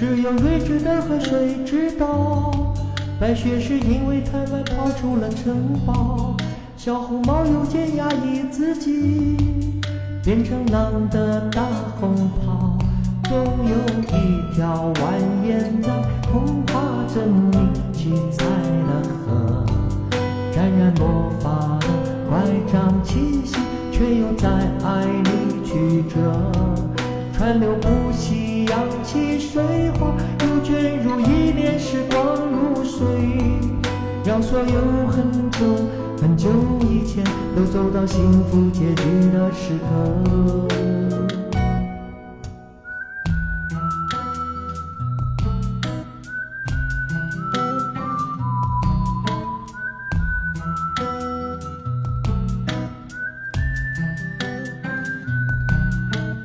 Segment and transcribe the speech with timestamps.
[0.00, 2.50] 只有睿智的河水知道，
[3.20, 6.34] 白雪是因为太慢跑出了城堡。
[6.74, 9.36] 小红帽有件压抑自己，
[10.24, 11.60] 变成狼的大
[12.00, 12.78] 红袍。
[13.24, 13.76] 总有
[14.16, 15.90] 一条蜿蜒在
[16.22, 16.80] 童话
[17.14, 17.58] 镇里
[17.92, 19.66] 七彩的河，
[20.50, 21.88] 沾染魔法的
[22.26, 22.40] 乖
[22.72, 23.54] 张气息，
[23.92, 24.48] 却又在
[24.82, 26.50] 爱里曲折，
[27.34, 28.48] 川流不息。
[28.70, 28.78] 扬，
[30.70, 33.04] 卷入一帘时光如水，
[34.24, 35.58] 让所有很久
[36.22, 36.48] 很久
[36.82, 37.24] 以前
[37.56, 40.68] 都走到幸福结局的时刻。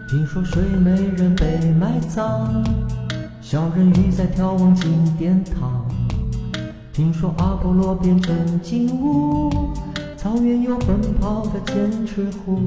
[0.08, 2.64] 听说睡美人被埋葬，
[3.56, 5.86] 小人鱼在眺望金殿堂。
[6.92, 9.50] 听说阿波罗变成金乌，
[10.18, 12.60] 草原有奔跑的剑齿虎。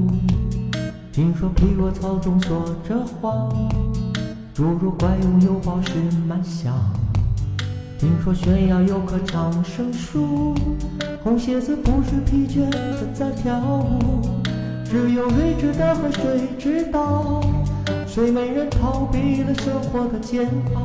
[1.13, 3.55] 听说匹诺曹中说着谎，
[4.57, 5.93] 侏儒怪物有宝石
[6.27, 6.75] 满箱。
[7.99, 10.55] 听说悬崖有棵长生树，
[11.23, 14.23] 红鞋子不知疲倦的在跳舞。
[14.87, 17.43] 只有睿智的河水知道，
[18.19, 20.83] 睡美人逃避了生活的煎熬，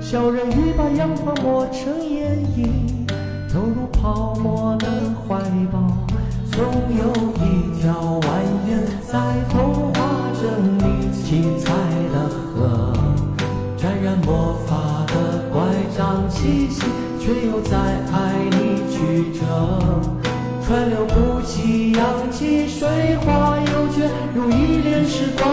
[0.00, 3.04] 小人鱼把阳光磨成眼影，
[3.52, 4.86] 投入泡沫的
[5.26, 5.36] 怀
[5.72, 5.82] 抱。
[6.52, 6.64] 总
[6.96, 7.10] 有
[7.42, 8.28] 一条蜿
[8.68, 9.18] 蜒在
[9.50, 11.72] 童话镇里七彩
[12.12, 12.92] 的河，
[13.76, 15.60] 沾染魔法的乖
[15.98, 16.84] 张气息，
[17.18, 17.76] 却又在
[18.12, 19.42] 爱里曲折。
[20.64, 25.52] 川流不息，扬起水花，又卷入一帘时光，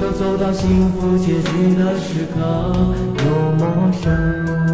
[0.00, 2.40] 都走到幸福结局的时刻，
[3.24, 4.71] 又陌生。